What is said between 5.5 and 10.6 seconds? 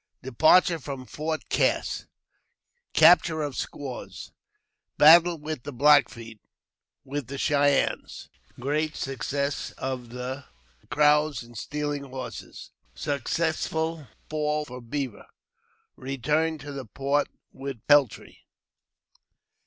the Black Feet; with the Cheyennes— Great success of the